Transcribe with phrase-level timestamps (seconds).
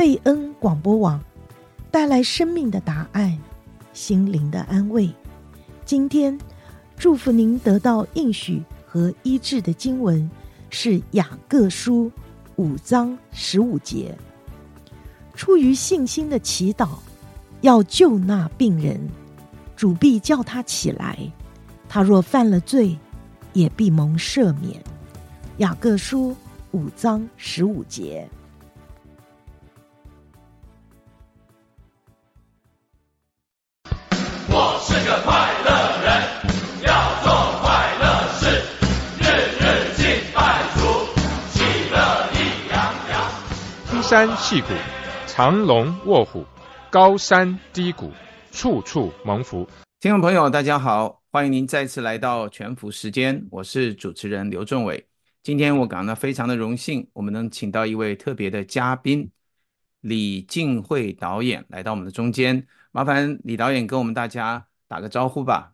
[0.00, 1.22] 贝恩广播网，
[1.90, 3.38] 带来生命的答案，
[3.92, 5.10] 心灵的安慰。
[5.84, 6.40] 今天
[6.96, 10.30] 祝福您得到应许和医治的经文
[10.70, 12.10] 是雅各书
[12.56, 14.16] 五章十五节。
[15.34, 16.88] 出于信心的祈祷，
[17.60, 18.98] 要救那病人，
[19.76, 21.18] 主必叫他起来。
[21.90, 22.96] 他若犯了罪，
[23.52, 24.82] 也必蒙赦免。
[25.58, 26.34] 雅各书
[26.70, 28.26] 五章十五节。
[44.10, 44.66] 山戏谷，
[45.28, 46.44] 藏龙卧虎，
[46.90, 48.10] 高山低谷，
[48.50, 49.64] 处处蒙福。
[50.00, 55.06] 听众朋友，大家好，欢迎您再次来到全福时间，我是主持人刘仲伟。
[55.44, 59.30] 今天我感到非常的荣幸，我们能请到一位特别的嘉宾，
[60.00, 62.66] 李静慧导演来到我们的中间。
[62.90, 65.70] 麻烦李导演跟我们大家打个招呼吧。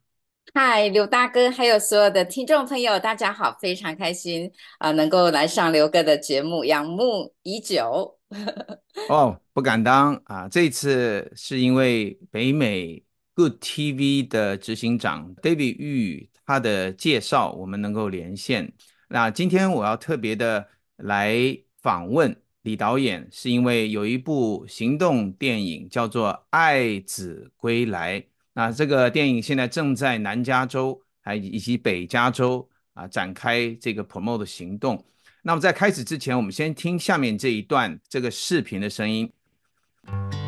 [0.55, 8.19] 嗨，刘大哥，还有所有的听众朋友，大家好，非常开心啊，能够来上刘哥的节目，仰慕已久。
[9.11, 13.03] 哦，不敢当啊，这次是因为北美
[13.35, 18.73] Good TV 的执行长 David Yu 他的介绍，我们能够连线。
[19.09, 21.37] 那今天我要特别的来
[21.83, 22.35] 访问。
[22.63, 28.21] 李导演是因为有一部行动电影叫做《爱子归来》，
[28.59, 35.05] 那这个电影现在正在南加州还以及北加州啊展开这个 promote 的行动。
[35.43, 39.31] 那么在开始之前，我们先听下面这一段这个视频的声音。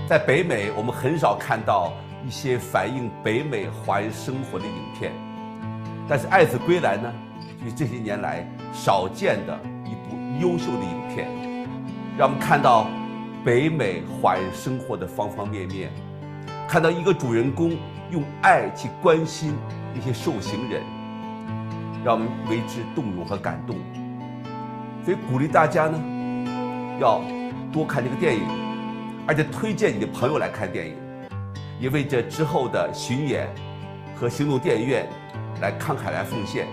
[0.09, 1.93] 在北美，我们很少看到
[2.27, 5.13] 一些反映北美华人生活的影片，
[6.09, 7.13] 但是《爱子归来》呢，
[7.67, 11.29] 是这些年来少见的一部优秀的影片。
[12.17, 12.91] 让我们看到
[13.45, 15.93] 北美华人生活的方方面面，
[16.67, 17.77] 看到一个主人公
[18.11, 19.55] 用爱去关心
[19.95, 20.83] 那些受刑人，
[22.05, 23.77] 让我们为之动容和感动。
[25.05, 25.99] 所以鼓励大家呢，
[27.01, 27.21] 要
[27.73, 28.43] 多看这个电影，
[29.27, 30.95] 而且推荐你的朋友来看电影，
[31.81, 33.49] 也为这之后的巡演
[34.17, 35.07] 和行动电影院
[35.61, 36.67] 来慷慨来奉献，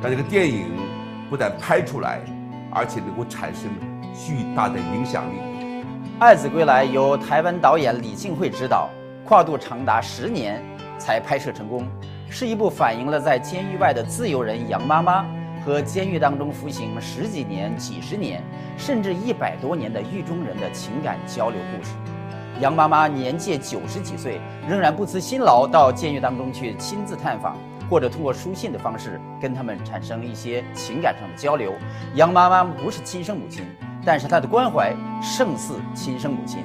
[0.00, 0.66] 让这个电影
[1.30, 2.20] 不但拍出来，
[2.70, 3.70] 而且能够产生。
[4.16, 5.38] 巨大的影响力，
[6.20, 8.88] 《爱子归来》由台湾导演李静慧执导，
[9.26, 10.62] 跨度长达十年
[10.98, 11.86] 才拍摄成功，
[12.28, 15.24] 是一部反映了在监狱外的自由人杨妈妈
[15.64, 18.42] 和监狱当中服刑十几年、几十年，
[18.76, 21.92] 甚至一百多年的狱中人的情感交流故事。
[22.60, 27.56] 杨妈妈年届九十几岁，仍然不辞辛劳到监狱当中去亲自探访。
[27.90, 31.70] 或者通过书信的方式跟他们产生一些情感上的交流。
[32.14, 33.62] 杨妈妈不是亲生母亲，
[34.06, 36.60] 但是她的关怀胜似亲生母亲。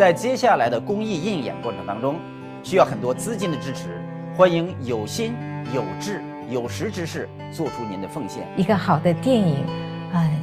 [0.00, 2.16] 在接下来的公益映演过程当中，
[2.62, 4.00] 需要很多资金的支持，
[4.34, 5.34] 欢迎有心、
[5.74, 8.48] 有志、有识之士做出您的奉献。
[8.56, 9.58] 一个好的电影，
[10.14, 10.40] 呃，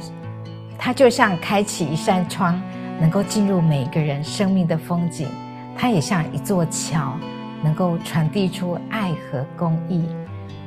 [0.78, 2.62] 它就像开启一扇窗，
[3.00, 5.26] 能够进入每个人生命的风景。
[5.76, 7.18] 它也像一座桥。
[7.60, 10.06] 能够传递出爱和公益，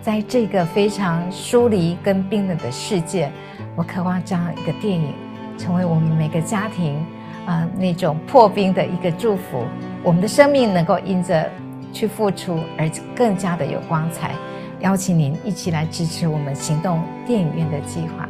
[0.01, 3.31] 在这个非常疏离跟冰冷的世界，
[3.77, 5.13] 我渴望这样一个电影，
[5.57, 7.01] 成为我们每个家庭
[7.45, 9.65] 啊、那种破冰的一个祝福。
[10.03, 11.49] 我们的生命能够因着
[11.93, 14.35] 去付出而更加的有光彩。
[14.79, 18.27] 邀请您一起来支持我们行动电影院的计划。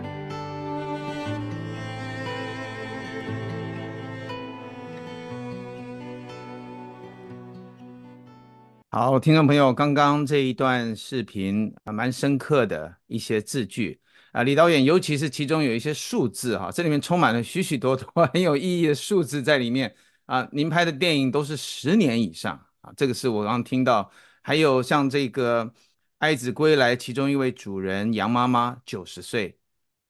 [8.94, 14.02] 好，听众朋友，刚刚这一段视频啊，蛮深刻的一些字句
[14.32, 19.94] 啊，李导演，尤其是其中有一些数字哈，这里面充满了许许多多 很有意义的数字在里面
[20.26, 20.48] 啊。
[20.52, 24.12] 您拍的电影都是十年以上啊，这个是我刚刚听到。
[24.42, 25.66] 还有像这个
[26.20, 29.58] 《爱子归来》，其中一位主人杨妈妈九十岁，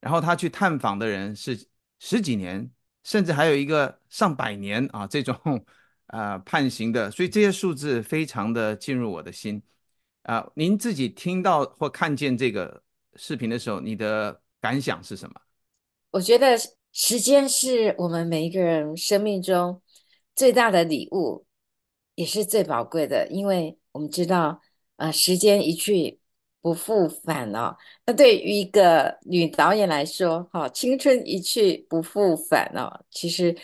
[0.00, 1.66] 然后他去探访的人是
[1.98, 2.70] 十几年，
[3.04, 5.36] 甚至还有一个上百年啊，这种。
[6.06, 9.62] 啊、呃，判刑的，所以这些数字非常的进入我的心。
[10.24, 12.82] 啊、您自己听到或看见这个
[13.16, 15.34] 视频的时候，你的感想是什么？
[16.10, 16.56] 我觉得
[16.92, 19.80] 时间是我们每一个人生命中
[20.34, 21.46] 最大的礼物，
[22.14, 24.60] 也是最宝贵的，因为我们知道，
[24.96, 26.20] 呃，时间一去
[26.60, 27.76] 不复返哦。
[28.06, 33.56] 那对于一个女导演来说，哈、青春一去不复返哦，其实。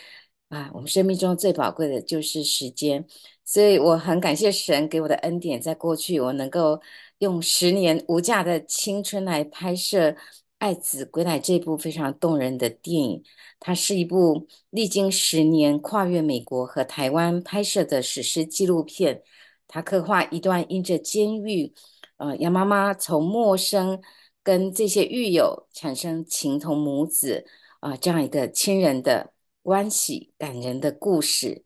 [0.49, 3.06] 啊，我们生命中最宝贵的就是时间，
[3.44, 6.81] 所以我很感谢神给我的恩典，在过去我能够
[7.19, 10.17] 用十年无价的青春来拍摄
[10.59, 13.23] 爱子归来》这部非常动人的电影，
[13.61, 19.23] 它是一部历经十年、跨越美国和台湾拍摄的史诗纪录片。
[19.67, 21.75] 它刻画一段因着监狱，
[22.17, 24.00] 呃，杨妈妈从陌生
[24.43, 27.44] 跟这些狱友产生情同母子
[27.81, 29.32] 啊，这样一个亲人的
[29.62, 31.65] 关系，感人的故事。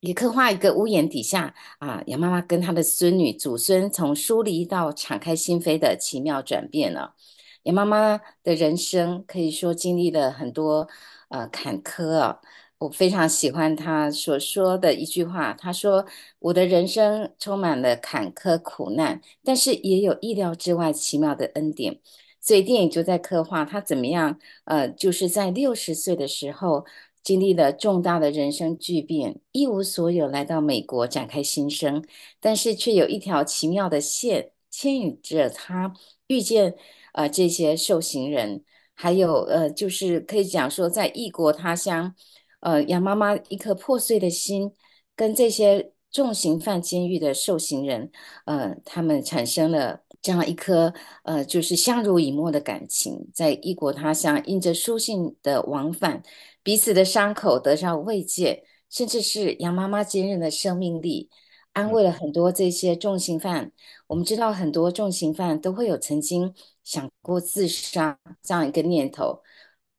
[0.00, 7.14] 也刻画一个屋檐底下啊，杨妈妈跟她的孙女、祖孙从疏离到敞开心扉的奇妙转变了。
[7.64, 10.88] 杨妈妈的人生可以说经历了很多
[11.28, 12.40] 呃坎坷啊。
[12.78, 16.06] 我非常喜欢她所说的一句话，她说
[16.40, 22.00] ：“我的人生充满了坎坷苦难，但是也有意料之外奇妙的恩典。”
[22.40, 26.86] 所以电影就在刻画她怎么样，呃，就是在六十岁的时候。
[27.30, 32.04] 经历了重大的人生巨变，一无所有来到美国展开新生，
[32.40, 35.94] 但是却有一条奇妙的线牵引着他
[36.26, 36.74] 遇见
[37.12, 42.12] 呃这些受刑人，还有呃就是可以讲说在异国他乡，
[42.58, 44.72] 呃杨妈妈一颗破碎的心
[45.14, 48.10] 跟这些重刑犯监狱的受刑人，
[48.46, 50.92] 呃他们产生了这样一颗
[51.22, 56.24] 呃就是相濡以沫的感情，在异国他乡印着书信的往返。
[56.62, 61.30] 彼此的伤口得到慰藉，甚至是杨妈妈坚韧的生命力，
[61.72, 63.72] 安慰了很多这些重刑犯。
[64.06, 66.54] 我们知道很多重刑犯都会有曾经
[66.84, 69.40] 想过自杀这样一个念头，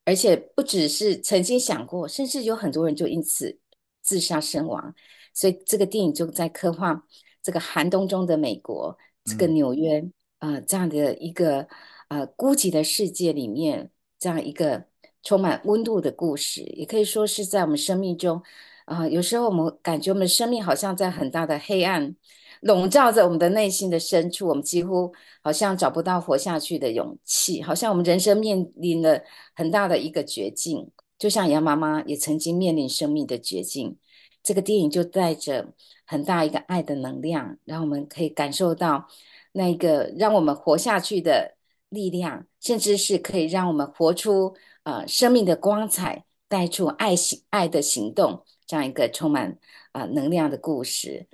[0.05, 3.59] 而且不只是曾经想过，甚至有很多人就因此
[4.03, 4.93] 自杀身亡。
[5.33, 7.03] 所以这个电影就在刻画
[7.41, 9.99] 这个寒冬中的美国，这个纽约
[10.37, 11.67] 啊、呃、这样的一个
[12.09, 14.90] 呃孤寂的世界里面，这样一个。
[15.23, 18.41] 充满温度的故事，也可以说是在我们生命中，
[18.85, 22.15] 啊、有时候我们感觉我们的生命好像在很大的黑暗
[22.61, 29.21] 笼罩着我们的内心的深处，我们几乎好像找不到活下去的勇气，好像我们人生面临了
[29.55, 33.97] 很大的一个绝境，就像杨妈妈也曾经面临生命的绝境。
[34.43, 35.73] 这个电影就带着
[36.05, 39.07] 很大一个爱的能量，让我们可以感受到
[39.53, 41.55] 那个让我们活下去的
[41.89, 44.55] 力量，甚至是可以让我们活出。
[44.83, 49.59] 呃，生命的光彩带出爱行爱的行动，这样一个充满
[49.91, 51.27] 啊、能量的故事。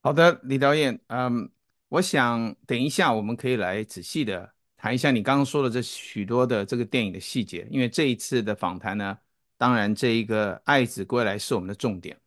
[0.00, 1.50] 好的，李导演，嗯，
[1.88, 9.18] 我想等一下我们可以来仔细的谈一下你刚刚说的这许多的这个电影的细节，因为这一次的访谈呢，
[9.58, 12.18] 当然这一个爱子归来是我们的重点。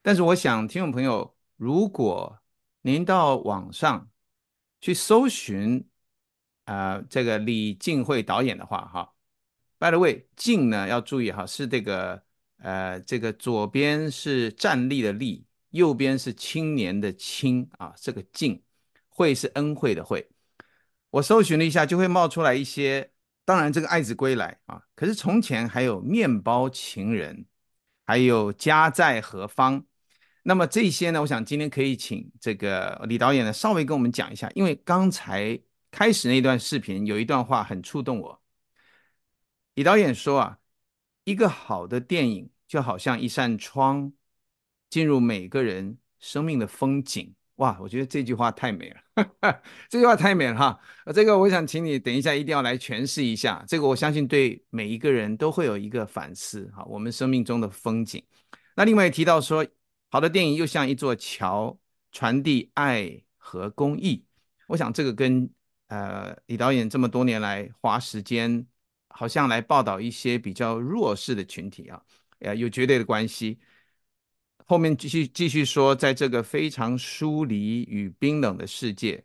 [0.00, 2.38] 但是我想听众朋友，如果
[2.82, 4.08] 您到网上
[4.80, 5.84] 去搜寻
[6.64, 9.12] 啊、这个李静慧导演的话，哈。
[9.78, 12.22] By the way，静呢要注意哈，是这个
[12.58, 18.62] 呃，这个左边是站立的立，右边是青年的青啊，这个静，
[19.08, 20.28] 慧是恩惠的惠。
[21.10, 23.12] 我搜寻了一下，就会冒出来一些。
[23.44, 27.46] 当然，这个爱子归来啊，可是从前还有面包情人，
[28.04, 29.86] 还有家在何方。
[30.42, 35.58] 那么这些呢，我想今天可以请这个李导演呢稍微跟我们讲一下，因为刚才
[35.90, 38.37] 开始那段视频有一段话很触动我。
[39.78, 40.58] 李导演说啊，
[41.22, 44.12] 一个好的电影就好像一扇窗，
[44.90, 47.32] 进入每个人生命的风景。
[47.58, 49.22] 哇，我觉得这句话太美了，
[49.88, 50.80] 这句话太美了哈。
[51.14, 53.64] 这个我想请你等一下一定要来诠释一下。
[53.68, 58.20] 这个我相信对每一个人都会有一个反思哈，我们生命中的风景。
[58.74, 59.64] 那另外也提到说，
[60.10, 61.78] 好的电影又像一座桥，
[62.10, 64.24] 传递爱和公益。
[64.66, 65.48] 我想这个跟
[65.86, 68.66] 呃李导演这么多年来花时间。
[69.08, 72.02] 好像来报道一些比较弱势的群体啊，
[72.40, 73.58] 呃，有绝对的关系。
[74.66, 79.24] 后面继续继续说，在这个非常疏离与冰冷的世界，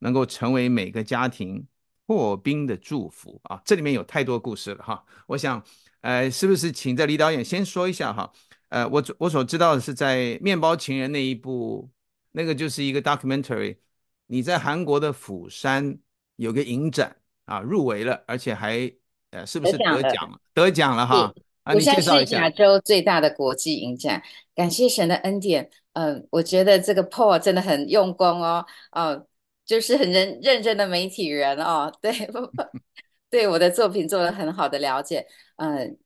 [0.00, 1.66] 能够成为每个家庭
[2.06, 3.62] 破冰的祝福啊！
[3.64, 5.04] 这里面有太多故事了哈。
[5.26, 5.64] 我想，
[6.02, 8.30] 呃，是不是请这李导演先说一下哈？
[8.68, 11.90] 呃，我我所知道的是，在《面包情人》那一部，
[12.32, 13.78] 那个就是一个 documentary，
[14.26, 15.98] 你在韩国的釜山
[16.36, 17.16] 有个影展
[17.50, 18.90] 啊，入围了，而且还。
[19.32, 20.40] 呃，是不是得奖了？
[20.52, 21.32] 得奖了哈！
[21.62, 22.38] 啊，你介绍一下。
[22.38, 24.20] 亚洲最大的国际影展，
[24.56, 25.70] 感谢神的恩典。
[25.92, 29.26] 嗯、呃，我觉得这个 Paul 真的很用功哦，哦、呃，
[29.64, 31.92] 就是很认认真的媒体人哦。
[32.02, 32.12] 对，
[33.30, 35.24] 对我的作品做了很好的了解。
[35.58, 35.96] 嗯、呃，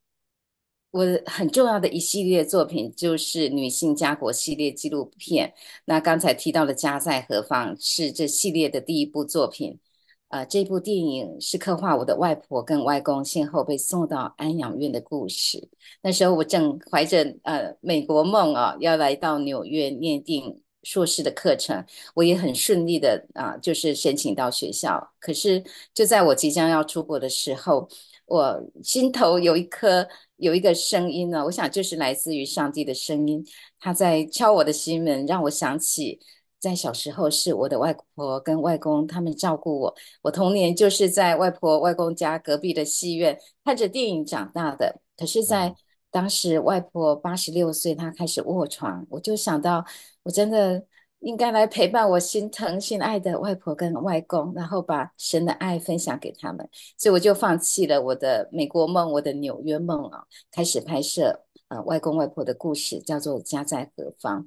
[0.90, 5.54] 我很重要的一系列作品就是女性家国系列纪录片。
[5.86, 9.80] 那刚才提到的《家在何方》是这系列的第一部作品。
[10.28, 15.68] 呃，这部电影是刻画我的外婆跟外公先后被送到安养院的故事。
[16.02, 25.12] 那时候我正怀着呃美国梦啊，要来到纽约念定硕士的课程，我也很顺利的啊，就是申请到学校。
[25.20, 25.62] 可是
[25.94, 27.88] 就在我即将要出国的时候，
[28.26, 33.46] 我心头有一颗有一个声音呢，我想就是来自于上帝的声音，
[33.78, 36.18] 他在敲我的心门，让我想起
[36.64, 45.02] 在小时候是我的外婆跟外公他们照顾我，我童年就是在外婆外公家隔壁的戏院看着电影长大的。
[45.14, 45.74] 可是，在
[46.10, 49.84] 当时外婆八十六岁，她开始卧床，我就想到，
[50.22, 50.82] 我真的
[51.20, 56.66] 应该来陪伴我心疼心爱的外婆跟外公，然后把神的爱分享给他们。
[56.96, 64.42] 所以我就放弃了我的美国梦，我的纽约梦啊，开始拍摄呃外公外婆的故事，叫做《家在何方》。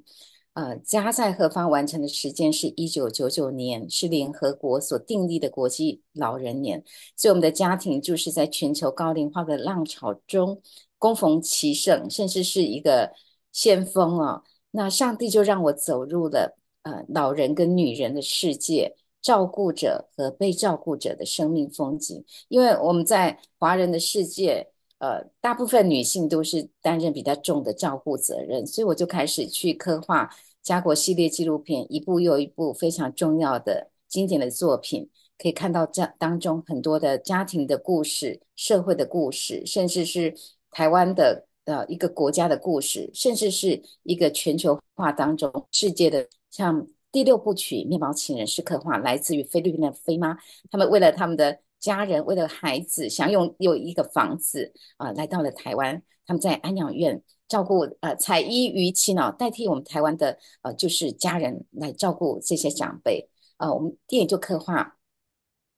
[0.58, 6.82] 呃，《家在何方》完成的时间是一九九九年，是联合国所订立的国际老人年。
[7.14, 10.60] 所以我们的家庭就是在全球高龄化的浪潮中
[10.98, 13.12] 恭逢其盛，甚至是一个
[13.52, 14.42] 先锋哦。
[14.72, 22.24] 那上帝就让我走入了呃老人跟女人的世界，照顾者和被照顾者的生命风景。
[22.48, 24.72] 因为我们在华人的世界。
[24.98, 30.28] 呃，大部分女性都是担任比较重的照顾责任，所以我就开始去刻画
[30.60, 40.34] 家国系列纪录片，一部又一部非常重要的经典的作品，可以看到这当中很多的家庭的故事、社会的故事，甚至是
[40.72, 50.36] 台湾的呃一个国家的故事，甚至是一个全球化当中世界的，像第六部曲《面包情人》是刻画来自于菲律宾的菲妈，
[50.72, 51.60] 他们为了他们的。
[51.80, 56.02] 家人为了孩子，想拥有一个房子啊、来到了台湾。
[56.26, 63.30] 他们在安养院照顾呃，彩衣娱亲呢，代替我们台湾的呃，就是家人来照顾这些长辈。
[63.56, 64.98] 呃，我们电影就刻画，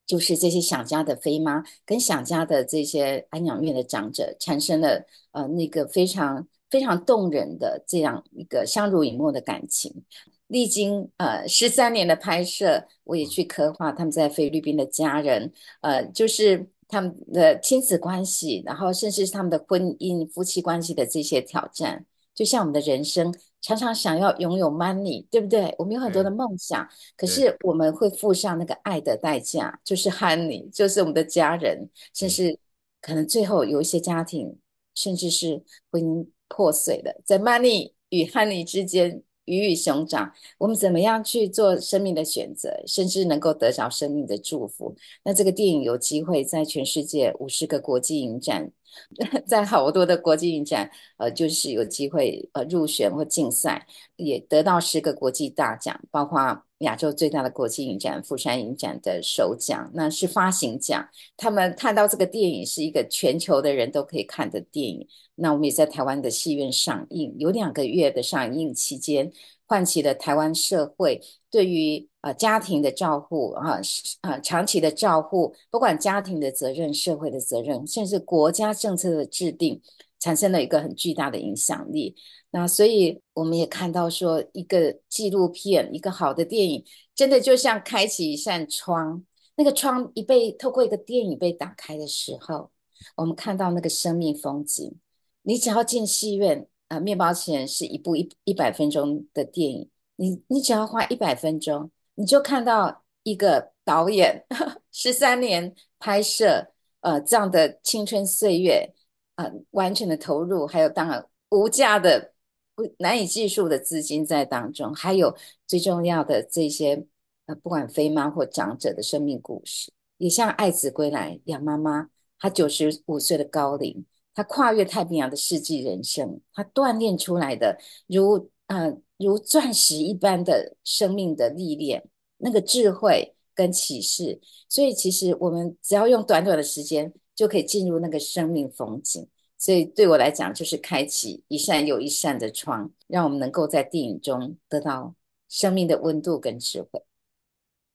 [0.06, 10.02] 就是这些想家的飞妈跟想家的这些安养院的长者，产生了呃那个非常非常动人的这样一个相濡以沫的感情。
[10.50, 22.04] 历经呃十三年的拍摄，我也去刻画他们在菲律宾的家人，呃，就是他们的亲子关系，然后甚至是他们的婚姻、夫妻关系的这些挑战。
[22.34, 25.72] 就像我们的人生，常常想要拥有 money，对不对？
[25.78, 26.84] 我们有很多的梦想，
[27.16, 32.58] 可是我们会付上那个爱的代价，就是 honey， 就是我们的家人，甚至
[33.00, 34.58] 可能最后有一些家庭，
[34.96, 39.22] 甚至是婚姻破碎的，在 money 与 honey 之间。
[39.50, 44.94] 鱼与熊掌，我们怎么样去做生命的选择，甚至能够得着生命的祝福？
[45.24, 48.70] 那这个电影有机会在全世界五十个国际影展，
[49.46, 61.08] 在好多的国际影展，呃，就是有机会呃入选或竞赛，也得到十个国际大奖，包括亚洲最大的国际影展——釜山影展的首奖，那是发行奖。
[61.36, 65.06] 他们看到这个电影是一个全球的人都可以看的电影。
[65.34, 69.32] 那我们也在台湾的戏院上映，有两个月的上映期间，
[69.70, 73.78] 唤起了台湾社会对于呃家庭的照顾啊
[74.22, 79.80] 啊长期的照顾，不管家庭的责任、社会的责任，甚至国家政策的制定，
[80.18, 82.16] 产生了一个很巨大的影响力。
[82.50, 86.84] 那所以我们也看到说，一个纪录片，一个好的电影，
[87.14, 89.24] 真的就像开启一扇窗，
[89.54, 92.72] 那个窗一被透过一个电影被打开的时候，
[93.14, 94.98] 我们看到那个生命风景。
[95.42, 104.44] 你只要进戏院，呃《面包情人》是一部一一百分钟的电影，你你只要花一百分钟，你就看到一个导演
[104.90, 108.92] 十三年拍摄呃这样的青春岁月，
[109.36, 112.32] 呃完全的投入，还有当然无价的
[112.74, 117.06] 不难以计数的资金在当中，还有最重要的这些
[117.46, 124.04] 呃不管飞妈或长者的生命故事，也像爱子归来杨妈妈，她九十五岁的高龄。
[124.34, 132.08] 他跨越太平洋的世纪人生，他锻炼出来的如呃如钻石一般的生命的历练，
[132.38, 139.28] 那个智慧跟启示，所以其实我们只要用短短的时间就可以进入那个生命风景。
[139.58, 145.14] 所以对我来讲，就是开启一扇又一扇的窗，让我们能够在电影中得到
[145.48, 147.02] 生命的温度跟智慧。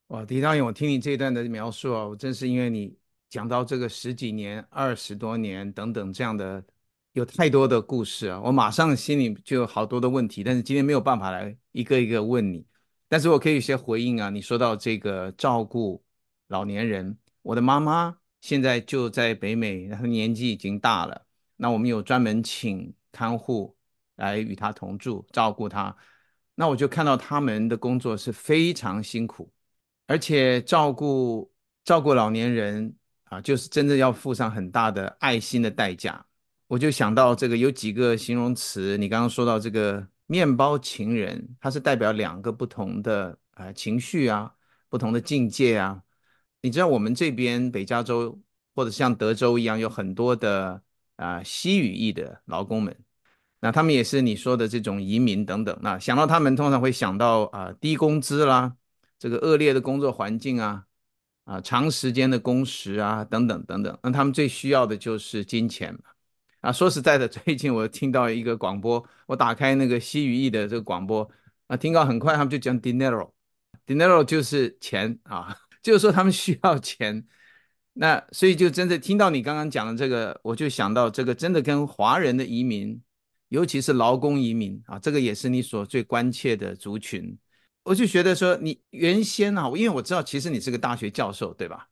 [0.10, 2.96] 哇，狄导演，我听你这一段的描述啊，我真是因为你。
[3.36, 6.64] 讲到这个十几年、二十多年等等这样的，
[7.12, 12.66] 有太多的故事啊，我马上心里就有好多的问题，但是今天没有办法来一个一个问你，
[13.10, 14.30] 但是我可以有些回应啊。
[14.30, 16.02] 你说到这个照顾
[16.48, 21.26] 老年人，我的妈妈现在就在北美，她年纪已经大了，
[21.58, 23.76] 那我们有专门请看护
[24.16, 25.94] 来与她同住，照顾她，
[26.56, 29.52] 那我就看到他们的工作是非常辛苦，
[30.08, 31.52] 而且照顾
[31.84, 32.96] 照顾老年人。
[33.26, 36.26] 啊，就是真的要付上很大的爱心的代价。
[36.68, 44.52] 我就想到这个有几个形容词，你刚刚说到这个面包情人，它是代表两个不同的呃情绪啊，
[44.90, 46.02] 不同的境界啊。
[46.62, 48.42] 你知道我们这边北加州
[48.74, 50.82] 或者像德州一样，有很多的
[51.18, 52.98] 啊、西语裔的劳工们，
[53.60, 55.78] 那他们也是你说的这种移民等等。
[55.82, 58.76] 那想到他们，通常会想到啊、低工资啦，
[59.20, 60.86] 这个恶劣的工作环境啊，
[61.46, 63.98] 啊长时间的工时啊等等等等。
[64.04, 66.00] 那他们最需要的就是金钱嘛。
[66.62, 71.30] 啊，说实在的， 最近我听到一个广播，我打开那个西语译的这个广播，
[71.68, 77.24] 啊，听到很快他们就讲 dinero，dinero 就是钱啊， 就是说他们需要钱。
[77.94, 83.00] 那所以就真的听到你刚刚讲的这个，我就想到这个真的跟华人的移民，
[83.50, 87.38] 尤其是劳工移民啊，这个也是你所最关切的族群。
[87.86, 91.88] 我就觉得说，你原先啊，因为我知道其实你是个大学教授，对吧？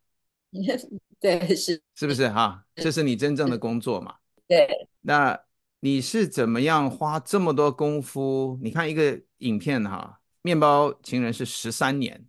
[1.20, 2.66] 对，是，是不是哈？
[2.76, 4.16] 这是你真正的工作嘛？
[4.48, 4.68] 对，
[5.02, 5.40] 那
[5.82, 8.58] 你是怎么样花这么多功夫？
[8.64, 12.26] 你看一个影片哈，《面包情人》是十三年，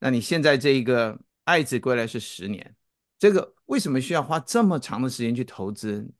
[0.00, 2.76] 那你现在这一个《爱子归来》是十年，
[3.18, 6.10] 这个为什么需要花这么长的时间去投资？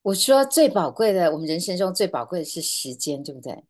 [0.00, 3.62] 我说最宝贵的，我们人生中最宝贵的是时间，对不对？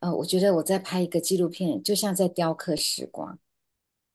[0.00, 3.38] 呃，我觉得我在拍一个纪录片，就像在雕刻时光，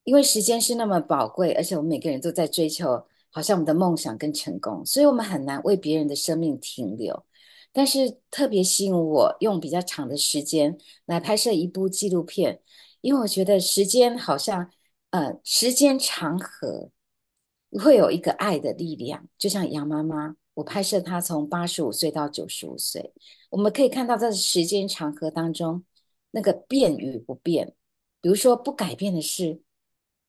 [0.03, 3.05] 因为时间是那么宝贵，而且我们每个人都在追求。
[3.31, 7.25] 好像我们的梦想跟成功，所以我们很难为别人的生命停留。
[7.73, 12.61] 但是特别吸引我用比较长的时间来拍摄一部纪录片，
[13.01, 14.71] 因为我觉得时间好像，
[15.09, 16.91] 呃，时间长河
[17.71, 19.27] 会有一个爱的力量。
[19.37, 23.13] 就像杨妈妈，我拍摄她从八十五岁到九十五岁，
[23.51, 25.83] 我们可以看到在时间长河当中
[26.31, 27.75] 那个变与不变。
[28.19, 29.61] 比如说不改变的是，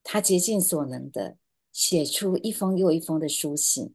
[0.05, 1.39] 她竭尽所能的。
[1.73, 3.95] 写出一封又一封的书信，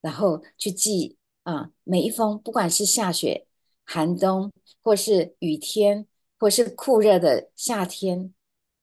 [0.00, 3.48] 然后去寄啊，每一封，不管是下雪、
[3.84, 4.52] 寒冬，
[4.84, 6.06] 或是雨天，
[6.38, 8.32] 或是酷热的夏天，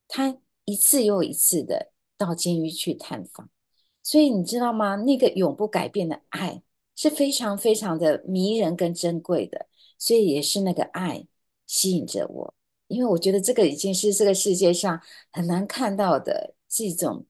[0.09, 3.49] 他一次又一次的到监狱去探访。
[4.03, 4.97] 所以你知道吗？
[4.97, 6.61] 那个永不改变的爱
[6.95, 11.25] 是非常非常的迷人跟珍贵的，所以也是那个爱
[11.67, 12.53] 吸引着我，
[12.87, 17.25] 因为我觉得这个已经是这个世界上很难看到的这种。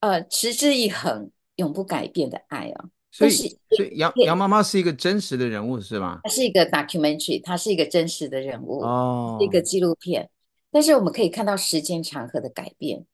[0.00, 2.90] 呃，持之以恒、永不改变的爱哦。
[3.10, 6.20] 所以，所以杨杨妈妈是一个真实的人物，是吗？
[6.22, 10.28] 她是一个 documentary，她是一个真实的人物哦，一个纪录片。
[10.70, 13.06] 但是我们可以看到时间长河的改变。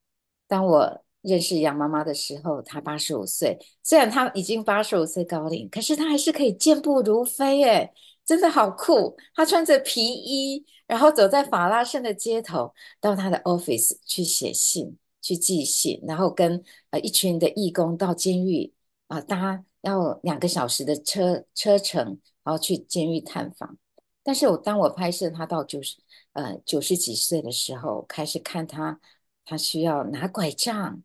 [0.48, 7.92] 当我认识杨妈妈的时候，她八十五岁，虽然她已经八十五岁高龄，可是她还是可以健步如飞，哎，
[8.24, 9.16] 真的好酷！
[9.34, 14.96] 她穿着皮衣，然后走在法拉盛的街头，到她的 office 去写信。
[15.22, 18.72] 去寄信，然后跟呃一群的义工到监狱
[19.06, 23.76] 啊、搭要两个小时的车车程，然后去监狱探访。
[24.22, 25.98] 但是我当我拍摄她到九十
[26.32, 28.98] 呃九十几岁的时候，开始看她，
[29.44, 31.02] 他需要拿拐杖，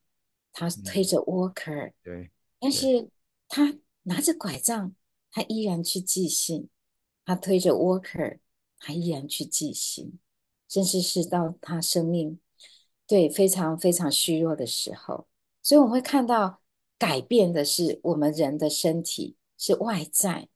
[0.57, 3.09] 他推着 walker，、嗯、对，但是
[3.49, 4.95] 他拿着拐杖，
[5.29, 6.69] 他依然去寄信，
[7.25, 8.39] 他推着 walker，
[8.79, 10.17] 他依然去寄信，
[10.69, 12.39] 甚至是到他生命。
[13.05, 15.27] 对，非常非常虚弱的时候，
[15.61, 16.61] 所以我们会看到
[16.97, 20.47] 改变的是我们人的身体，是外在。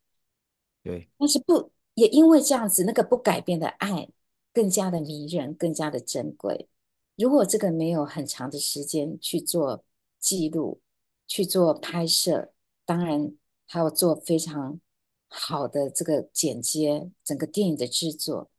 [0.82, 4.08] 对，但是不也因为这样子，那个不改变的爱
[4.54, 6.70] 更加的迷人，更加的珍贵。
[7.18, 9.84] 如果这个没有很长的时间去做
[10.20, 10.80] 记录，
[11.28, 12.52] 去做拍摄，
[12.86, 13.34] 当然
[13.68, 14.80] 还要做非常
[15.28, 18.50] 好的这个剪接，整个电影的制作。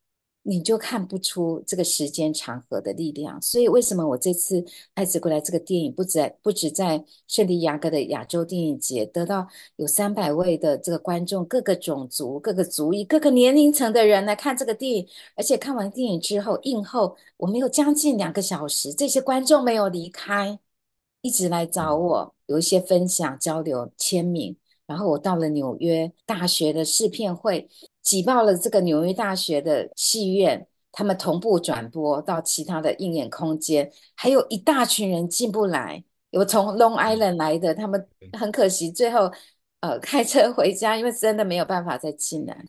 [0.43, 4.63] 你就看不出这个时间长河的力量，所以为什么我这次
[4.95, 9.47] 《爱子归来》这个电影不止不止在圣地亚哥的亚洲电影节得到
[9.77, 20.59] 有三百位的这个观众，各个种族、各个族裔、各个年龄层的人来看这个电影，而且看完电影之后，映后我们有将近两个小时，这些观众没有离开，
[21.23, 24.57] 一直来找我，有一些分享、交流、签名，
[24.87, 27.69] 然后我到了纽约大学的试片会。
[28.03, 39.31] 挤爆了这个纽约大学的戏院，他们同步转播到其他的映演空间，还有一大群人进不来，有从 Long Island 来的，他们很可惜最后
[39.81, 42.65] 呃开车回家，因为真的没有办法再进来。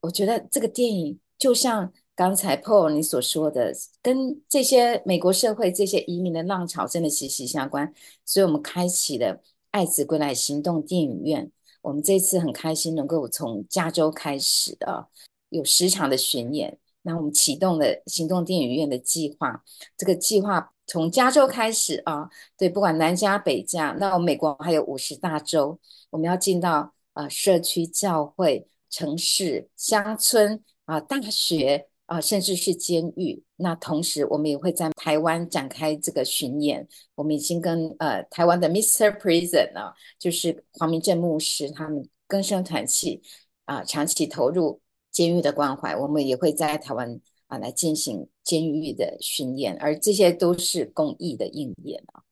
[0.00, 7.92] 我觉得这个电影就像刚才 Paul 你所说的，跟这些美国社会这些移民的浪潮真的息息相关，
[8.24, 11.52] 所以我们开启了爱子归来行动电影院。
[11.82, 15.06] 我们这次很开心能够从加州开始啊，
[15.50, 16.78] 有十场的巡演。
[17.02, 19.62] 那我们启动了行动电影院的计划，
[19.96, 25.78] 这个计划从加州开始啊，对，不管南加北加，那我们美国还有五十大州，
[26.10, 33.42] 我们要进到啊社区教会、城市、乡村啊、大学啊，甚至是监狱。
[33.56, 36.86] 那同时，我们也会在台湾展开这个巡演。
[37.14, 39.18] 我们已经跟呃台湾的 Mr.
[39.18, 43.20] Prison 啊，就是黄明正牧师他们更生团契
[43.64, 45.96] 啊，长期投入监狱的关怀。
[45.96, 52.22] 我们也会在台湾啊来进行监狱的巡演，而这些都是公益的应演啊。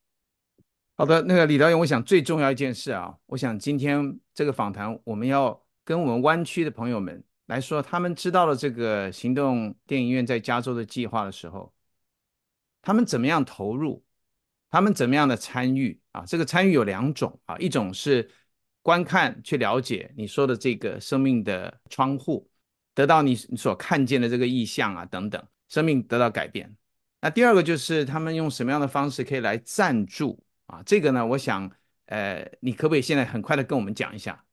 [0.96, 11.72] 好的，那个李导演，我想最重要一件事啊，我想今天这个访谈，我们要跟我们湾区的朋友们来说，他们知道了这个行动电影院在加州的计划的时候，
[12.80, 14.04] 他们怎么样投入，
[14.70, 16.24] 他们怎么样的参与啊？
[16.26, 18.30] 这个参与有两种啊，一种是
[18.82, 22.48] 观看去了解你说的这个生命的窗户，
[22.94, 26.74] 得到你所看见的这个意象啊等等，生命得到改变。
[27.20, 30.38] 那第二个就是他们用什么样的方式可以来赞助。
[30.66, 31.70] 啊，这个呢，我想，
[32.06, 34.43] 呃，你可不可以现在很快的跟我们讲一下？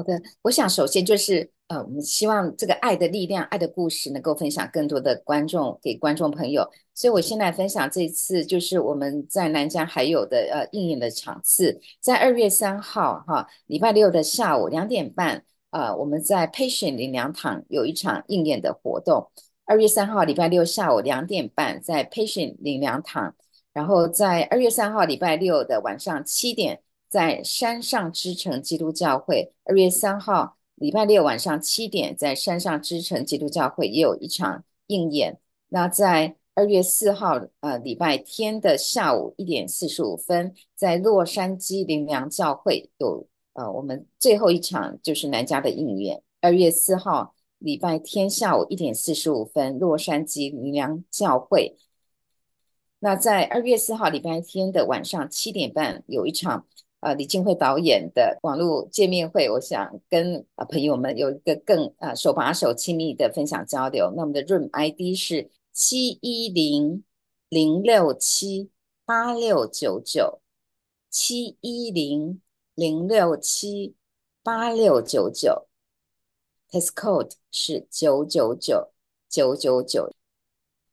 [0.00, 19.30] 好的，我想首先就是，呃，我们希望这个爱的力量、爱的故事能够分享更多的观众给观众朋友，所以我先来分享这次就是我们在南疆还有的呃应演的场次，在二月三号哈，礼拜六的下午两点半，呃，我们在 Patient 灵粮堂有一场应演的活动。
[19.66, 23.34] 二月三号礼拜六下午两点半，在 Patient 灵粮堂。
[23.74, 26.80] 然后在二月三号礼拜六的晚上七点，
[27.10, 35.38] 在山上之城基督教会；二月三号礼拜六晚上七点，在山上之城基督教会也有一场应演。
[35.68, 46.22] 那在二月四号呃礼拜天的下午一点四十五分，在洛杉矶林良教会有呃我们最后一场就是南加的应演。
[46.40, 51.76] 二月四号礼拜天下午一点四十五分，洛杉矶林良教会。
[53.00, 56.66] 那在二月四号礼拜天的晚上七点半，有一场
[57.00, 64.12] 呃李静慧导演的网络见面会，我想跟呃朋友们有一个更呃手把手亲密的分享交流。
[64.14, 67.02] 那我们的 Room ID 是七一零
[67.48, 68.70] 零六七
[69.04, 70.40] 八六九九，
[71.08, 72.40] 七一零
[72.74, 73.94] 零六七
[74.42, 75.66] 八六九九
[76.70, 78.92] ，Test Code 是九九九
[79.28, 80.12] 九九九。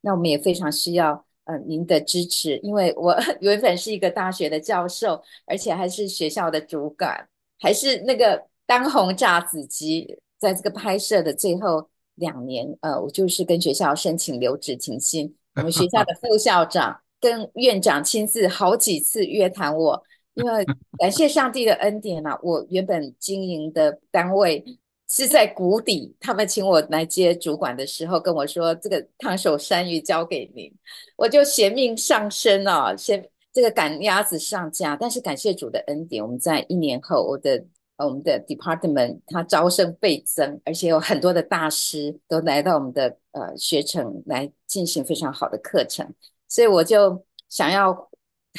[0.02, 1.27] 那我们也非常需要。
[1.48, 7.28] 呃，您的支持，因为我 原本是一个大学的教授，而且还是学校的主管，
[7.60, 10.20] 还是那个当红炸子鸡。
[10.40, 15.36] 在这个拍摄的最后两年，呃，我就是跟学校申请留职停薪。
[15.56, 20.04] 我们学校的副校长跟院长亲自好几次约谈我，
[20.36, 20.64] 因为
[21.00, 24.64] 感谢上帝的恩典啊，我原本经营的单位。
[25.10, 30.72] 是在谷底，他们请我来接主管的时候，跟我说：“这个烫手山芋交给您。”
[31.15, 34.96] 我就嫌命上身啊，先这个赶鸭子上架。
[34.96, 37.65] 但是感谢主的恩典，我们在一年后，我的
[37.98, 46.13] 我们的 department 它招生倍增，而且有很多的大师都来到我们的呃学程来进行非常好的课程，
[46.48, 48.10] 所以我就想要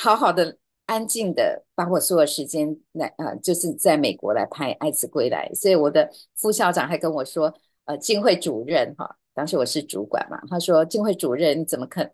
[0.00, 0.58] 好好的。
[0.88, 7.53] 安静的把我所有时间来，呃，就是在美国来拍《爱子归来》，所以我的副校长还跟我说，
[7.85, 12.11] 呃，静慧主任哈，当时我是主管嘛，他说，金慧主任你怎么肯，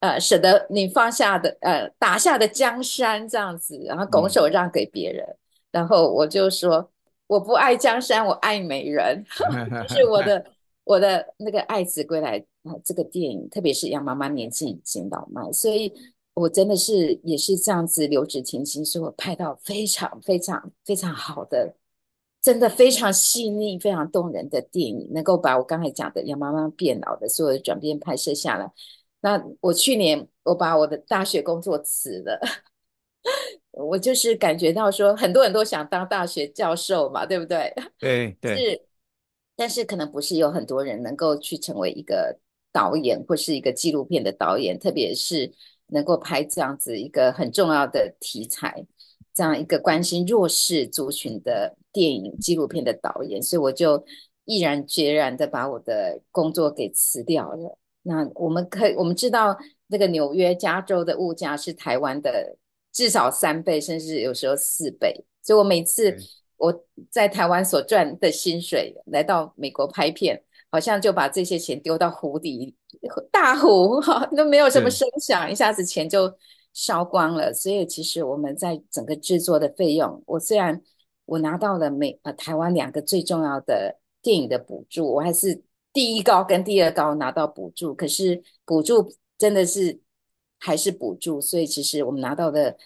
[0.00, 5.38] 呃，舍得你放下的，呃，打下的江山这样子，然后拱手让给别人，嗯、
[5.70, 6.90] 然后我就说，
[7.28, 9.24] 我不爱江山，我爱美人，
[9.86, 10.44] 就是我的
[10.82, 15.92] 我的那个《爱子归来》啊、呃，这个电影，特别是杨妈妈年纪已经老迈，所以。
[16.40, 21.74] 我真的是也是这样子留职停薪，是我拍到非常非常非常好的，
[22.40, 28.72] 真的非常细腻、非常动人的电影，能够把我刚才讲的杨妈妈变老的所有的转变拍摄下来。
[29.20, 32.40] 那我去年我把我的大学工作辞了，
[33.72, 37.74] 我就是感觉到说很多人都想当大学教授嘛，对不对？
[38.00, 38.56] 对对。
[38.56, 38.82] 是，
[39.56, 42.38] 但是可能不是有很多人能够去成为一个
[42.72, 45.52] 导演或是一个纪录片的导演，特别是。
[45.92, 48.86] 能够拍这样子一个很重要的题材，
[49.34, 54.04] 这样一个关心弱势族群的电影纪录片的导演，所以我就
[54.44, 57.78] 毅然决然的把我的工作给辞掉了。
[58.02, 59.56] 那我们可以我们知道，
[59.88, 62.56] 那个纽约、加州的物价是台湾的
[62.92, 65.24] 至少三倍，甚至有时候四倍。
[65.42, 66.16] 所以我每次
[66.56, 70.42] 我在台湾所赚的薪水，来到美国拍片。
[70.70, 72.76] 好像就把这些钱丢到湖底，
[73.30, 76.32] 大湖哈 都没有什么声响，一下子钱就
[76.72, 77.52] 烧光了。
[77.52, 80.80] 所以其实我们在整个制作的费用，我虽然
[81.26, 90.00] 我拿到了美呃台湾两个最重要的电影的补助，我还是第一高跟第二高拿到补助，可是补助真的是
[90.58, 92.76] 还是补助，所以其实我们拿到的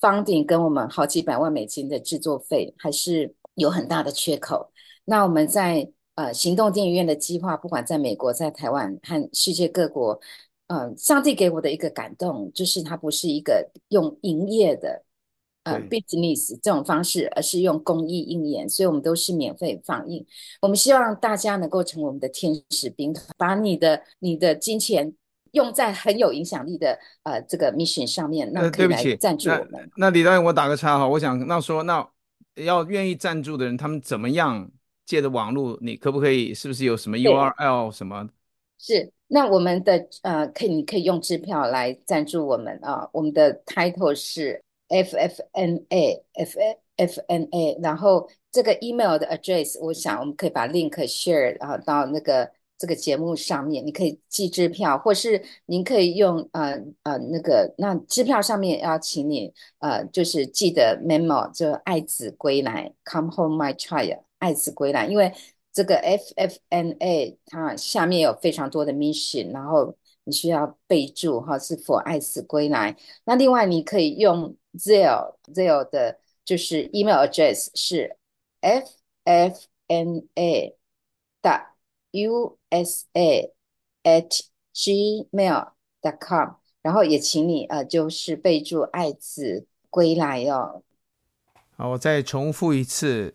[0.00, 4.70] funding 跟我们好几百万美金的制作费还是有很大的缺口。
[5.04, 10.20] 那我们在呃行动电影院的计划，不管在美国、在台湾和世界各国，
[10.68, 15.04] 嗯、呃，上帝给我的一个感动，就是它不是一个用营业的
[15.64, 20.24] 呃 business 这种方式，而是用公益应演，所以我们都是免费放映。
[20.62, 25.14] 我们希望大家能够成为我们的天使兵团，把你的你的金钱。
[25.54, 29.74] 用在很有影响力的呃这个 mission 上面，那可以来赞助我们。
[29.74, 32.04] 呃、那，那李导演，我打个叉哈，我想那说那
[32.56, 34.68] 要愿意赞助的人，他们怎么样
[35.06, 35.78] 借着网络？
[35.80, 36.54] 你可不可以？
[36.54, 38.28] 是不是有什么 URL 什么？
[38.78, 43.08] 是，那我们的呃，可以你可以用支票来赞助我们啊。
[43.12, 46.22] 我们的 title 是 FFNA
[46.96, 52.50] FFNA，然后这个 email 的 address，我想我们可以把 link share 啊到那个。
[52.76, 56.72] 这个节目上面，你可以寄支票，或是您可以用呃
[57.04, 65.32] 呃那个那支票上面要请你呃就是记得 memo 就爱子归来 come home my child 爱子归来，因为
[65.72, 72.94] 这个 FFNA 它下面有非常多的 mission，然后你需要备注哈是否爱子归来。
[73.24, 78.16] 那另外你可以用 Zell Zell 的就是 email address 是
[79.26, 80.74] FFNA
[81.40, 81.74] 的。
[82.14, 83.50] usa
[84.04, 90.84] at gmail dot com，然后也请你呃，就是备注爱子归来哦。
[91.76, 93.34] 好，我再重复一次，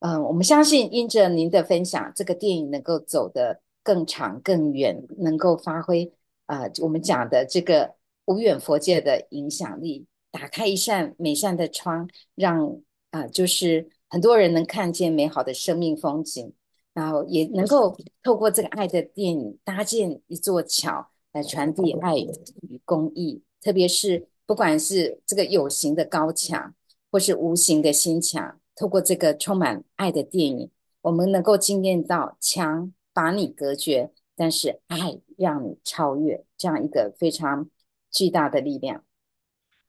[0.00, 6.12] 嗯、我们相信，因着您的分享，这个电影能够走得更长、更远，能够发挥
[6.46, 7.94] 啊、我们讲的这个
[8.26, 16.52] 无远佛界的影响力，打开一扇美善的窗，让啊、就是很多人能看见美好的生命风景。
[16.92, 23.42] 然后也能够透过这个爱的电影搭建一座桥，来传递爱与公益。
[23.62, 26.74] 特别是不管是这个有形的高墙，
[27.08, 30.70] 或是无形的心墙，透过这个充满爱的电影，
[31.02, 37.68] 我们能够经验到墙把你隔绝，但是爱让你超越，这样一个非常
[38.10, 39.04] 巨大的力量。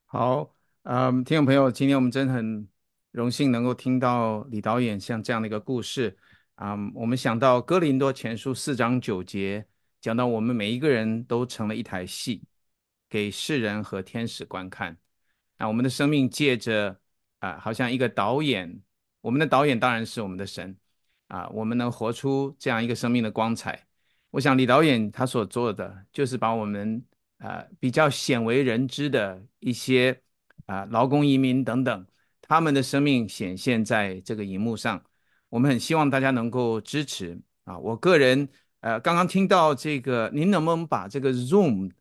[0.06, 2.68] 好，嗯，听众朋友，今天我们真的很
[3.12, 6.18] 荣幸能够听到李导演像这样的一个故事。
[6.56, 9.66] 啊我们想到哥林多前书四章九节，
[10.02, 12.44] 讲到我们每一个人都成了一台戏，
[13.10, 14.98] 给世人和天使观看。
[15.58, 17.00] 那，我们的生命借着
[17.42, 18.82] 啊，好像一个导演，
[19.20, 20.78] 我们的导演当然是我们的神
[21.28, 23.88] 啊，我们能活出这样一个生命的光彩。
[24.30, 27.04] 我想李导演他所做的，就是把我们
[27.40, 30.22] 啊比较鲜为人知的一些
[30.66, 32.08] 啊劳工移民等等，
[32.42, 35.04] 他们的生命显现在这个荧幕上。
[35.50, 37.78] 我们很希望大家能够支持啊！
[37.78, 38.48] 我个人
[38.80, 41.92] 呃，刚刚听到这个，您能不能把这个 Zoom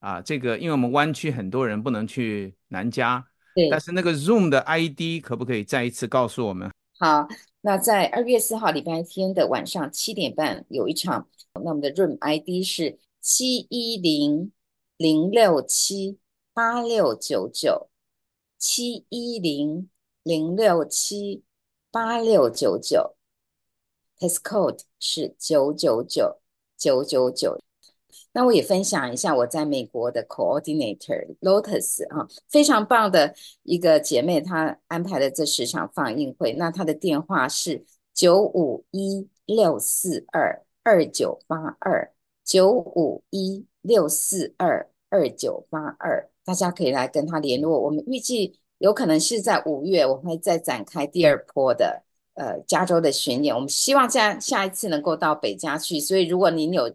[0.00, 3.26] 啊，这个因为我们湾区很多人不能去南加，
[3.58, 6.70] 对，但是那个 Zoom 的 ID 可不可以再一次告诉我们？
[6.98, 7.26] 好，
[7.62, 14.52] 那在二月四号礼拜天的晚上七点半有一场，那我们的 Room ID 是七一零
[14.96, 16.18] 零六七
[16.54, 17.88] 八六九九
[18.56, 19.88] 七一零
[20.22, 21.42] 零六七。
[21.90, 23.16] 八六九九
[24.18, 26.38] ，test code 是九九九
[26.76, 27.58] 九九九。
[28.38, 36.52] 那我也分享一下我在美国的 coordinator Lotus 啊，非常棒的一个姐妹，她安排了这十场放映会。
[36.52, 42.12] 那她的电话是九五一六四二二九八二
[42.44, 47.80] 九五一六四二二九八二，大家可以来跟她联络。
[47.80, 48.60] 我们预计。
[48.78, 52.00] 有可能是在五月，我会再展开第二波的
[52.34, 53.52] 呃加州的巡演。
[53.52, 55.98] 我们希望下下一次能够到北加去。
[55.98, 56.88] 所以，如果您有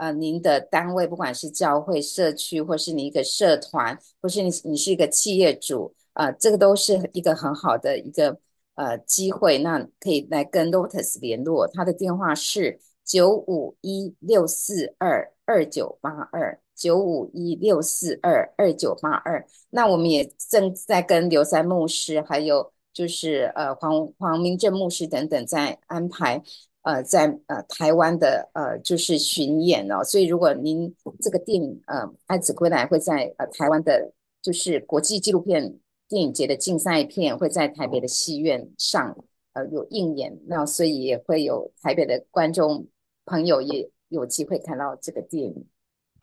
[0.00, 8.38] 呃您的单位，不管是教会、社区，或是你一个社团，或是你你是一个企业主，呃，这个都是一个很好的一个
[8.74, 9.58] 呃机会。
[9.58, 16.58] 那可以来跟 Lotus 联络，他的电话是九五一六四二二九八二。
[16.80, 26.42] 九五一六四二二九八二，那我们也正在跟刘三牧师，还有就是呃黄黄明正牧师等等在安排，
[26.82, 34.12] 呃在呃台湾的呃就是巡演哦，所以如果您这个电影呃《爱子归来》会在呃台湾的，
[34.42, 39.16] 就是国际纪录片电影节的竞赛片会在台北的戏院上
[39.52, 42.86] 呃有映演，那所以也会有台北的观众
[43.26, 45.66] 朋友也有机会看到这个电影。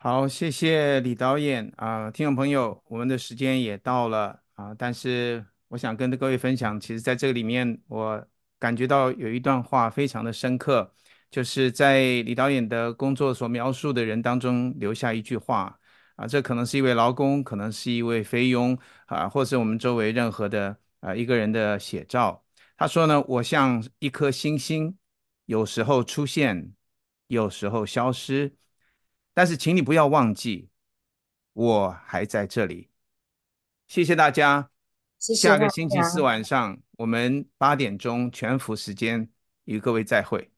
[0.00, 1.72] 好，谢谢李导演。
[1.76, 4.40] 啊、呃，听众朋友，我们的时间也到了。
[4.54, 8.24] 啊、但是我想跟各位分享，其实在这个里面，我
[8.58, 10.94] 感觉到有一段话非常的深刻，
[11.30, 15.78] 就是在李导演的工作所描述的人当中留下一句话。
[16.16, 22.44] 啊，这可能是一位劳工，可能是一位菲佣啊，或是我们周围任何的啊一个人的写照。
[22.76, 24.98] 他说呢，我像一颗星星，
[25.44, 26.72] 有时候出现，
[27.28, 28.56] 有时候消失，
[29.32, 30.70] 但是请你不要忘记，
[31.52, 32.90] 我还在这里。
[33.86, 34.70] 谢谢大家，
[35.18, 35.48] 谢谢。
[35.48, 39.28] 下个星期四晚上我们八点钟全服时间
[39.64, 40.50] 与各位再会。